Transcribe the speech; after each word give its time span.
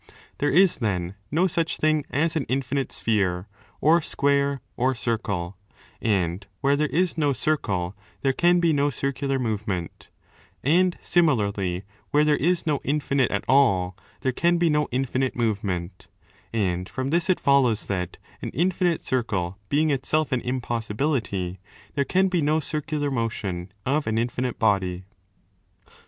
There 0.39 0.49
is 0.49 0.77
then 0.79 1.13
no 1.29 1.45
such 1.45 1.77
thing 1.77 2.05
as 2.09 2.35
an 2.35 2.45
infinite 2.49 2.91
sphere 2.91 3.47
or 3.81 4.01
square 4.01 4.61
or 4.75 4.95
circle, 4.95 5.57
and 6.01 6.47
where 6.61 6.75
there 6.75 6.87
is 6.87 7.19
no 7.19 7.33
circle 7.33 7.95
there 8.23 8.33
can 8.33 8.59
be 8.59 8.73
no 8.73 8.89
circular 8.89 9.37
movement, 9.37 10.09
and 10.63 10.97
similarly 11.03 11.83
where 12.09 12.23
there 12.23 12.35
is 12.37 12.65
no 12.65 12.79
infinite 12.83 13.29
at 13.29 13.43
all 13.47 13.95
there 14.21 14.31
can 14.31 14.57
be 14.57 14.71
no 14.71 14.87
infinite 14.89 15.35
movement; 15.35 16.07
and 16.51 16.89
from 16.89 17.11
this 17.11 17.29
it 17.29 17.39
follows 17.39 17.85
that, 17.85 18.17
an 18.41 18.49
infinite 18.55 19.05
circle 19.05 19.59
being 19.69 19.91
itself 19.91 20.31
an 20.31 20.41
impossibility, 20.41 21.59
there 21.93 22.05
can 22.05 22.27
be 22.27 22.41
no 22.41 22.59
circular 22.59 23.11
motion 23.11 23.71
of 23.85 24.07
an 24.07 24.17
infinite 24.17 24.57
body. 24.57 25.03